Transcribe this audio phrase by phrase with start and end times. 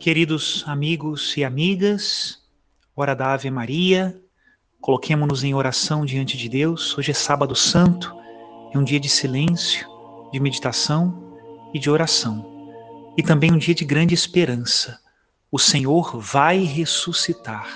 [0.00, 2.38] Queridos amigos e amigas,
[2.96, 4.18] hora da Ave Maria,
[4.80, 6.96] coloquemos-nos em oração diante de Deus.
[6.96, 8.10] Hoje é sábado santo,
[8.72, 9.86] é um dia de silêncio,
[10.32, 11.36] de meditação
[11.74, 13.12] e de oração.
[13.14, 14.98] E também um dia de grande esperança.
[15.52, 17.68] O Senhor vai ressuscitar.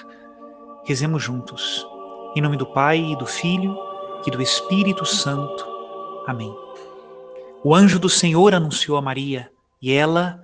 [0.87, 1.87] Rezemos juntos.
[2.35, 3.77] Em nome do Pai e do Filho
[4.27, 5.67] e do Espírito Santo.
[6.27, 6.57] Amém.
[7.63, 9.51] O anjo do Senhor anunciou a Maria
[9.81, 10.44] e ela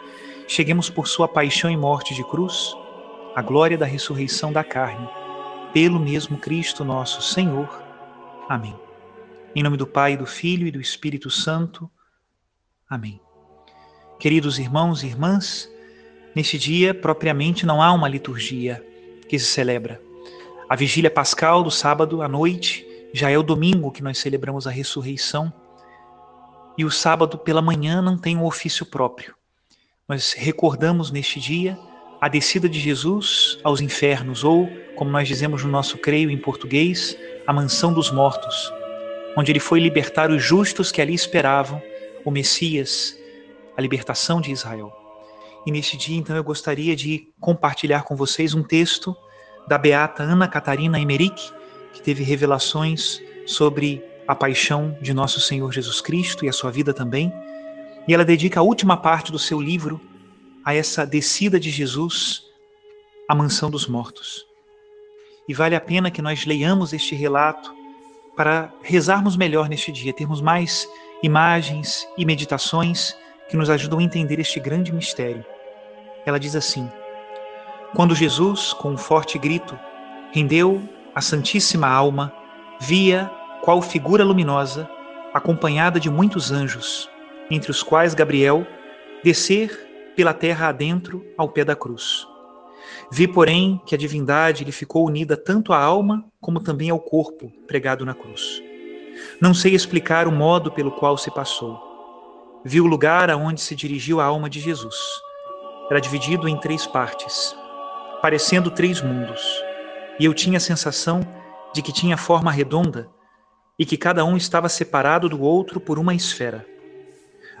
[0.51, 2.75] cheguemos por sua paixão e morte de cruz,
[3.33, 5.07] à glória da ressurreição da carne,
[5.71, 7.69] pelo mesmo Cristo nosso Senhor.
[8.49, 8.77] Amém.
[9.55, 11.89] Em nome do Pai, do Filho e do Espírito Santo.
[12.89, 13.17] Amém.
[14.19, 15.71] Queridos irmãos e irmãs,
[16.35, 18.85] neste dia propriamente não há uma liturgia
[19.29, 20.01] que se celebra.
[20.67, 24.69] A vigília pascal do sábado à noite já é o domingo que nós celebramos a
[24.69, 25.51] ressurreição.
[26.77, 29.33] E o sábado pela manhã não tem um ofício próprio.
[30.11, 31.79] Nós recordamos neste dia
[32.19, 37.17] a descida de Jesus aos infernos, ou, como nós dizemos no nosso creio em português,
[37.47, 38.73] a mansão dos mortos,
[39.37, 41.81] onde ele foi libertar os justos que ali esperavam
[42.25, 43.17] o Messias,
[43.77, 44.91] a libertação de Israel.
[45.65, 49.15] E neste dia, então, eu gostaria de compartilhar com vocês um texto
[49.65, 51.41] da beata Ana Catarina Emerick,
[51.93, 56.93] que teve revelações sobre a paixão de nosso Senhor Jesus Cristo e a sua vida
[56.93, 57.31] também
[58.07, 59.99] e ela dedica a última parte do seu livro
[60.63, 62.43] a essa descida de Jesus
[63.27, 64.45] à mansão dos mortos.
[65.47, 67.73] E vale a pena que nós leiamos este relato
[68.35, 70.87] para rezarmos melhor neste dia, termos mais
[71.21, 73.15] imagens e meditações
[73.49, 75.45] que nos ajudam a entender este grande mistério.
[76.25, 76.89] Ela diz assim:
[77.95, 79.77] Quando Jesus, com um forte grito,
[80.31, 80.81] rendeu
[81.13, 82.33] a Santíssima Alma,
[82.79, 83.29] via
[83.61, 84.89] qual figura luminosa,
[85.33, 87.09] acompanhada de muitos anjos,
[87.51, 88.65] entre os quais Gabriel,
[89.23, 92.25] descer pela terra adentro ao pé da cruz.
[93.11, 97.51] Vi, porém, que a divindade lhe ficou unida tanto à alma como também ao corpo
[97.67, 98.63] pregado na cruz.
[99.39, 101.79] Não sei explicar o modo pelo qual se passou.
[102.63, 104.95] Vi o lugar aonde se dirigiu a alma de Jesus.
[105.89, 107.55] Era dividido em três partes,
[108.21, 109.41] parecendo três mundos,
[110.17, 111.21] e eu tinha a sensação
[111.73, 113.09] de que tinha forma redonda
[113.77, 116.65] e que cada um estava separado do outro por uma esfera.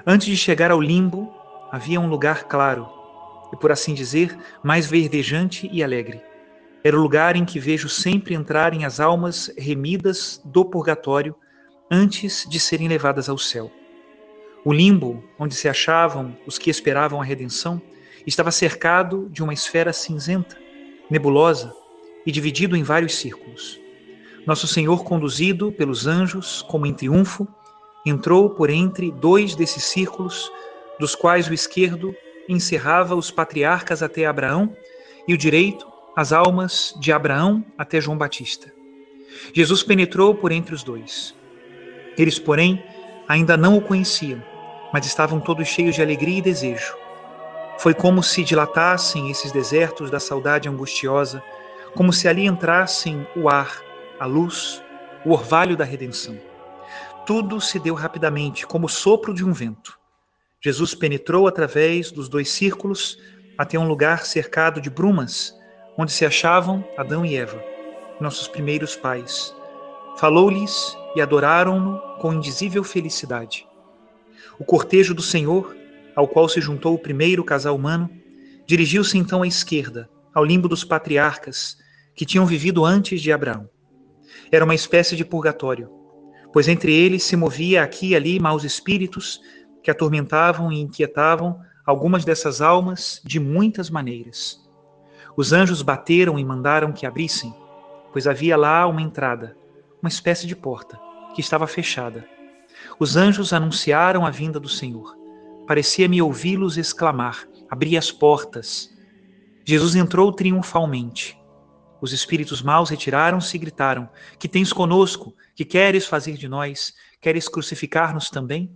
[0.05, 1.31] Antes de chegar ao limbo,
[1.71, 2.89] havia um lugar claro,
[3.53, 6.21] e por assim dizer, mais verdejante e alegre.
[6.83, 11.35] Era o lugar em que vejo sempre entrarem as almas remidas do purgatório
[11.89, 13.71] antes de serem levadas ao céu.
[14.65, 17.79] O limbo, onde se achavam os que esperavam a redenção,
[18.25, 20.57] estava cercado de uma esfera cinzenta,
[21.09, 21.73] nebulosa
[22.25, 23.79] e dividido em vários círculos.
[24.47, 27.47] Nosso Senhor, conduzido pelos anjos como em triunfo,
[28.05, 30.51] entrou por entre dois desses círculos,
[30.99, 32.15] dos quais o esquerdo
[32.47, 34.75] encerrava os patriarcas até Abraão
[35.27, 38.71] e o direito as almas de Abraão até João Batista.
[39.53, 41.35] Jesus penetrou por entre os dois.
[42.17, 42.83] Eles, porém,
[43.27, 44.43] ainda não o conheciam,
[44.91, 46.95] mas estavam todos cheios de alegria e desejo.
[47.77, 51.41] Foi como se dilatassem esses desertos da saudade angustiosa,
[51.95, 53.81] como se ali entrassem o ar,
[54.19, 54.83] a luz,
[55.25, 56.37] o orvalho da redenção.
[57.33, 59.97] Tudo se deu rapidamente, como o sopro de um vento.
[60.59, 63.17] Jesus penetrou através dos dois círculos,
[63.57, 65.57] até um lugar cercado de brumas,
[65.97, 67.63] onde se achavam Adão e Eva,
[68.19, 69.55] nossos primeiros pais.
[70.17, 73.65] Falou-lhes e adoraram-no com indizível felicidade.
[74.59, 75.73] O cortejo do Senhor,
[76.13, 78.09] ao qual se juntou o primeiro casal humano,
[78.67, 81.77] dirigiu-se então à esquerda, ao limbo dos patriarcas
[82.13, 83.69] que tinham vivido antes de Abraão.
[84.51, 86.00] Era uma espécie de purgatório,
[86.53, 89.41] pois entre eles se movia aqui e ali maus espíritos
[89.83, 94.59] que atormentavam e inquietavam algumas dessas almas de muitas maneiras.
[95.35, 97.53] Os anjos bateram e mandaram que abrissem,
[98.11, 99.55] pois havia lá uma entrada,
[100.01, 100.99] uma espécie de porta,
[101.33, 102.25] que estava fechada.
[102.99, 105.15] Os anjos anunciaram a vinda do Senhor.
[105.67, 108.89] Parecia-me ouvi-los exclamar: Abri as portas.
[109.63, 111.40] Jesus entrou triunfalmente.
[112.01, 114.09] Os espíritos maus retiraram-se e gritaram:
[114.39, 115.35] Que tens conosco?
[115.55, 116.95] Que queres fazer de nós?
[117.21, 118.75] Queres crucificar-nos também?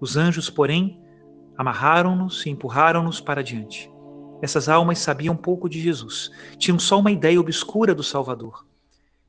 [0.00, 1.02] Os anjos, porém,
[1.56, 3.90] amarraram-nos e empurraram-nos para diante.
[4.40, 8.64] Essas almas sabiam pouco de Jesus, tinham só uma ideia obscura do Salvador.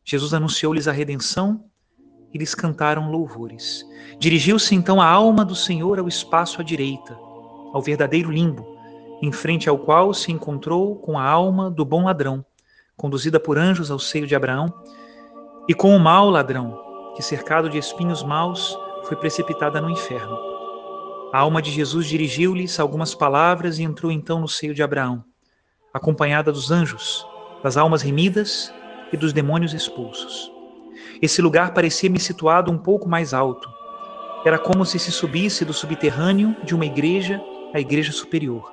[0.06, 1.66] Jesus anunciou-lhes a redenção
[2.32, 3.84] e lhes cantaram louvores.
[4.20, 7.16] Dirigiu-se então a alma do Senhor ao espaço à direita,
[7.74, 8.78] ao verdadeiro limbo,
[9.20, 12.46] em frente ao qual se encontrou com a alma do bom ladrão,
[13.00, 14.74] conduzida por anjos ao seio de Abraão,
[15.70, 16.78] e com o mau ladrão,
[17.16, 20.38] que cercado de espinhos maus foi precipitada no inferno.
[21.32, 25.24] A alma de Jesus dirigiu-lhes algumas palavras e entrou então no seio de Abraão,
[25.94, 27.26] acompanhada dos anjos,
[27.64, 28.74] das almas remidas
[29.14, 30.52] e dos demônios expulsos.
[31.22, 33.70] Esse lugar parecia-me situado um pouco mais alto.
[34.44, 37.42] Era como se se subisse do subterrâneo de uma igreja
[37.74, 38.70] à igreja superior.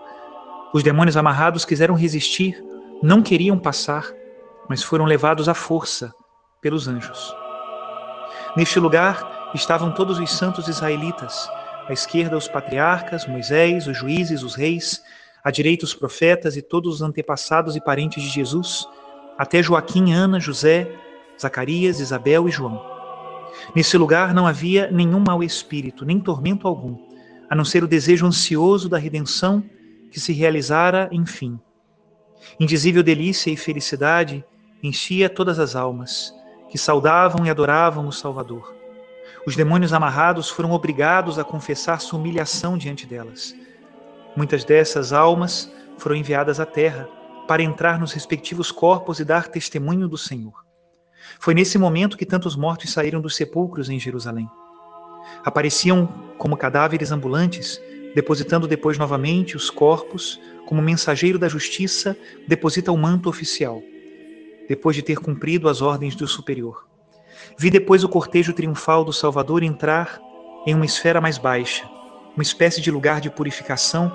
[0.72, 2.61] Os demônios amarrados quiseram resistir,
[3.02, 4.06] não queriam passar,
[4.69, 6.12] mas foram levados à força
[6.60, 7.34] pelos anjos.
[8.56, 11.48] Neste lugar estavam todos os santos israelitas,
[11.88, 15.02] à esquerda os patriarcas, Moisés, os juízes, os reis,
[15.44, 18.88] à direita os profetas e todos os antepassados e parentes de Jesus,
[19.38, 20.90] até Joaquim, Ana, José,
[21.40, 22.82] Zacarias, Isabel e João.
[23.75, 26.96] Nesse lugar não havia nenhum mau espírito, nem tormento algum,
[27.48, 29.62] a não ser o desejo ansioso da redenção
[30.10, 31.60] que se realizara, enfim.
[32.58, 34.44] Indizível delícia e felicidade
[34.82, 36.34] enchia todas as almas,
[36.70, 38.74] que saudavam e adoravam o Salvador.
[39.46, 43.54] Os demônios amarrados foram obrigados a confessar sua humilhação diante delas.
[44.36, 47.08] Muitas dessas almas foram enviadas à terra
[47.46, 50.64] para entrar nos respectivos corpos e dar testemunho do Senhor.
[51.38, 54.48] Foi nesse momento que tantos mortos saíram dos sepulcros em Jerusalém.
[55.44, 56.06] Apareciam
[56.38, 57.80] como cadáveres ambulantes,
[58.16, 62.16] depositando depois novamente os corpos, como mensageiro da justiça
[62.48, 63.82] deposita o manto oficial,
[64.66, 66.88] depois de ter cumprido as ordens do superior.
[67.58, 70.18] Vi depois o cortejo triunfal do Salvador entrar
[70.66, 71.86] em uma esfera mais baixa,
[72.34, 74.10] uma espécie de lugar de purificação,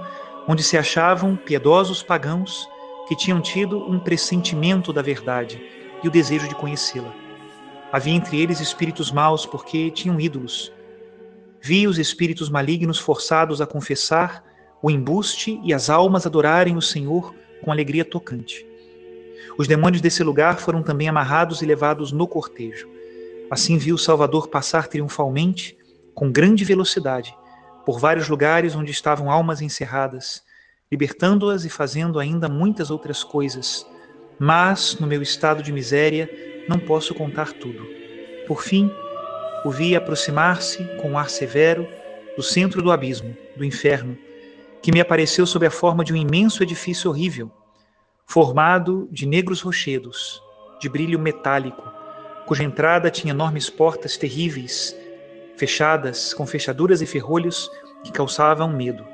[0.48, 2.68] onde se achavam piedosos pagãos
[3.08, 5.62] que tinham tido um pressentimento da verdade
[6.04, 7.14] e o desejo de conhecê-la.
[7.92, 10.72] Havia entre eles espíritos maus, porque tinham ídolos.
[11.62, 14.44] Vi os espíritos malignos forçados a confessar
[14.82, 18.66] o embuste e as almas adorarem o Senhor com alegria tocante.
[19.58, 22.90] Os demônios desse lugar foram também amarrados e levados no cortejo.
[23.50, 25.78] Assim viu o Salvador passar triunfalmente,
[26.16, 27.36] com grande velocidade,
[27.86, 30.42] por vários lugares onde estavam almas encerradas,
[30.92, 33.86] libertando-as e fazendo ainda muitas outras coisas.
[34.40, 36.30] Mas, no meu estado de miséria,
[36.68, 37.86] não posso contar tudo.
[38.48, 38.92] Por fim,
[39.64, 41.88] o vi aproximar-se com um ar severo
[42.36, 44.18] do centro do abismo, do inferno,
[44.82, 47.52] que me apareceu sob a forma de um imenso edifício horrível,
[48.26, 50.42] formado de negros rochedos,
[50.80, 51.84] de brilho metálico,
[52.48, 54.96] cuja entrada tinha enormes portas terríveis,
[55.56, 57.70] fechadas com fechaduras e ferrolhos
[58.04, 59.06] que causavam medo.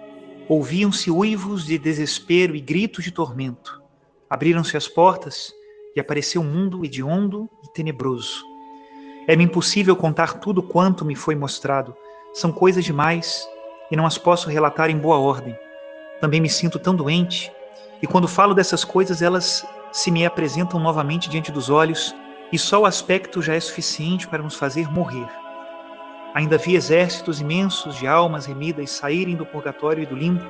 [0.48, 3.82] Ouviam-se uivos de desespero e gritos de tormento.
[4.30, 5.52] Abriram-se as portas
[5.94, 8.57] e apareceu um mundo hediondo e tenebroso.
[9.28, 11.94] É-me impossível contar tudo quanto me foi mostrado.
[12.34, 13.46] São coisas demais
[13.92, 15.54] e não as posso relatar em boa ordem.
[16.22, 17.52] Também me sinto tão doente
[18.02, 22.16] e quando falo dessas coisas elas se me apresentam novamente diante dos olhos
[22.54, 25.28] e só o aspecto já é suficiente para nos fazer morrer.
[26.34, 30.46] Ainda vi exércitos imensos de almas remidas saírem do purgatório e do limbo,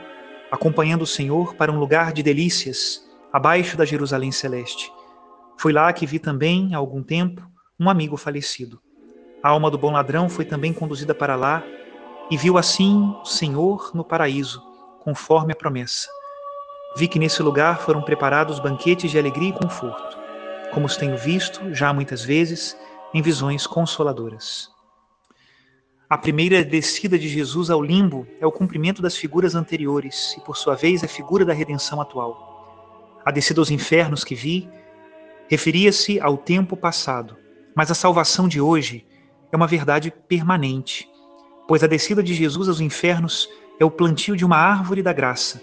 [0.52, 3.02] acompanhando o Senhor para um lugar de delícias,
[3.34, 4.92] abaixo da Jerusalém celeste.
[5.58, 7.42] Foi lá que vi também, há algum tempo,
[7.80, 8.82] um amigo falecido.
[9.44, 11.64] A alma do bom ladrão foi também conduzida para lá
[12.30, 14.62] e viu assim o Senhor no paraíso,
[15.00, 16.10] conforme a promessa.
[16.96, 20.18] Vi que nesse lugar foram preparados banquetes de alegria e conforto
[20.72, 22.78] como os tenho visto já muitas vezes
[23.14, 24.70] em visões consoladoras.
[26.10, 30.56] A primeira descida de Jesus ao limbo é o cumprimento das figuras anteriores e, por
[30.56, 33.22] sua vez, a figura da redenção atual.
[33.26, 34.70] A descida aos infernos que vi
[35.50, 37.36] referia-se ao tempo passado,
[37.78, 39.06] mas a salvação de hoje
[39.52, 41.08] é uma verdade permanente,
[41.68, 43.48] pois a descida de Jesus aos infernos
[43.80, 45.62] é o plantio de uma árvore da graça,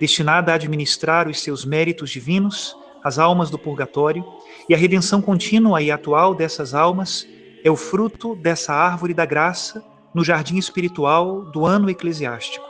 [0.00, 4.24] destinada a administrar os seus méritos divinos, as almas do purgatório,
[4.68, 7.28] e a redenção contínua e atual dessas almas
[7.62, 12.66] é o fruto dessa árvore da graça no jardim espiritual do ano eclesiástico.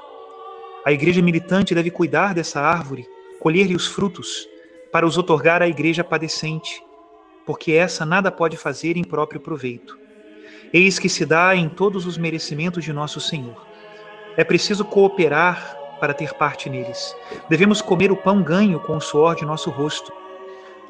[0.85, 3.09] A igreja militante deve cuidar dessa árvore,
[3.41, 4.47] colher-lhe os frutos,
[4.93, 6.83] para os otorgar à igreja padecente,
[7.45, 9.99] porque essa nada pode fazer em próprio proveito.
[10.73, 13.67] Eis que se dá em todos os merecimentos de nosso Senhor.
[14.37, 17.15] É preciso cooperar para ter parte neles.
[17.49, 20.13] Devemos comer o pão ganho com o suor de nosso rosto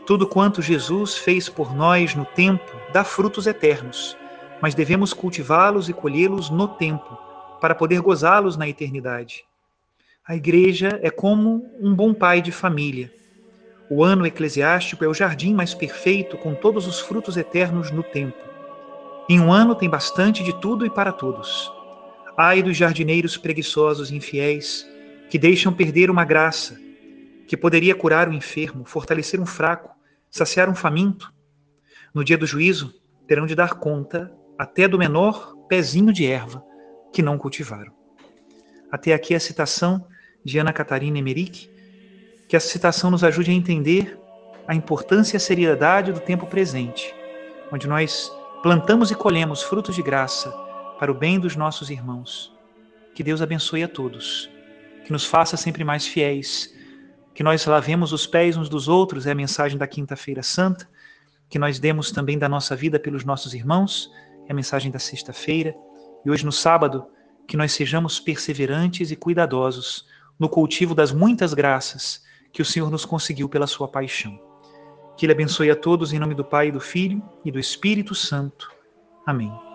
[0.05, 4.17] tudo quanto Jesus fez por nós no tempo dá frutos eternos,
[4.61, 7.17] mas devemos cultivá-los e colhê-los no tempo,
[7.61, 9.45] para poder gozá-los na eternidade.
[10.27, 13.13] A igreja é como um bom pai de família.
[13.95, 18.43] O ano eclesiástico é o jardim mais perfeito, com todos os frutos eternos no tempo.
[19.29, 21.71] Em um ano tem bastante de tudo e para todos.
[22.35, 24.89] Ai dos jardineiros preguiçosos e infiéis,
[25.29, 26.81] que deixam perder uma graça,
[27.47, 29.95] que poderia curar o enfermo, fortalecer um fraco,
[30.31, 31.31] saciar um faminto.
[32.15, 32.95] No dia do juízo,
[33.29, 36.65] terão de dar conta até do menor pezinho de erva
[37.13, 37.93] que não cultivaram.
[38.91, 40.07] Até aqui a citação
[40.43, 41.71] de Ana Catarina Emerick,
[42.53, 44.21] que essa citação nos ajude a entender
[44.69, 47.15] a importância e a seriedade do tempo presente,
[47.73, 48.31] onde nós
[48.63, 50.51] plantamos e colhemos frutos de graça
[50.99, 52.55] para o bem dos nossos irmãos.
[53.15, 54.51] Que Deus abençoe a todos,
[55.03, 56.77] que nos faça sempre mais fiéis
[57.33, 60.87] que nós lavemos os pés uns dos outros, é a mensagem da Quinta-feira Santa,
[61.49, 64.11] que nós demos também da nossa vida pelos nossos irmãos,
[64.47, 65.75] é a mensagem da sexta-feira,
[66.23, 67.07] e hoje no sábado,
[67.49, 70.05] que nós sejamos perseverantes e cuidadosos
[70.39, 74.39] no cultivo das muitas graças que o Senhor nos conseguiu pela sua paixão.
[75.17, 78.71] Que Ele abençoe a todos em nome do Pai, do Filho e do Espírito Santo.
[79.27, 79.72] Amém.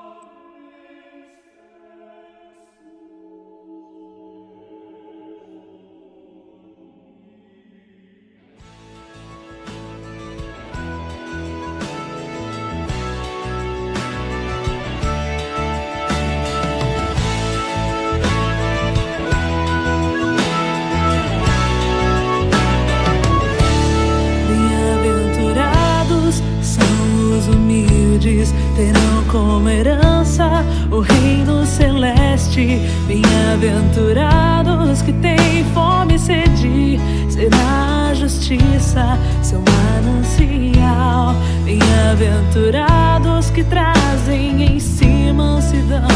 [32.57, 36.99] Bem-aventurados que têm fome e sede,
[37.29, 41.35] será a justiça seu manancial.
[41.63, 46.07] Bem-aventurados que trazem em si mansidão,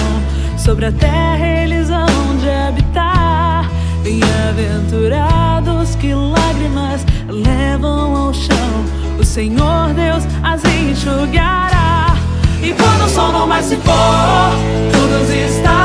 [0.57, 2.07] sobre a terra eles hão
[2.39, 3.69] de habitar.
[4.03, 8.83] Bem-aventurados que lágrimas levam ao chão,
[9.19, 12.15] o Senhor Deus as enxugará.
[12.63, 14.55] E quando o sol não mais se for,
[14.91, 15.80] todos estarão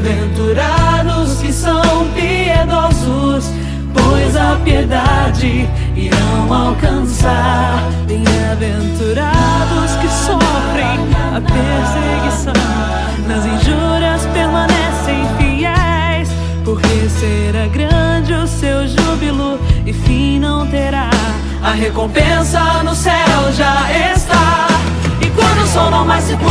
[0.00, 1.82] Bem-aventurados que são
[2.14, 3.50] piedosos,
[3.92, 7.82] pois a piedade irão alcançar.
[8.06, 11.00] Bem-aventurados que sofrem
[11.34, 12.52] a perseguição,
[13.26, 16.28] nas injúrias permanecem fiéis,
[16.64, 21.10] porque será grande o seu júbilo e fim não terá.
[21.60, 23.74] A recompensa no céu já
[24.14, 24.68] está.
[25.20, 26.48] E quando o sol não mais se pôr,